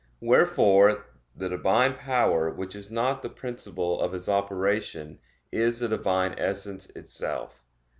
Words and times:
Wherefore 0.19 1.05
the 1.35 1.47
Divine 1.47 1.93
power 1.93 2.49
which 2.49 2.73
is 2.75 2.89
the 2.89 3.33
principle 3.35 4.01
of 4.01 4.13
His 4.13 4.27
operation 4.27 5.19
is 5.51 5.81
the 5.81 5.89
Divine 5.89 6.33
Essence 6.39 6.89
itself. 6.95 7.63